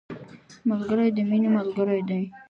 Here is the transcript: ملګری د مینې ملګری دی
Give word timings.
ملګری 0.69 1.09
د 1.15 1.17
مینې 1.29 1.49
ملګری 1.57 2.01
دی 2.09 2.23